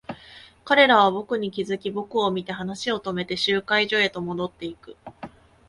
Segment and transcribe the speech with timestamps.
[0.65, 4.97] 彼らは僕に気づき、僕を見て話を止めて、集会所へと戻っていく。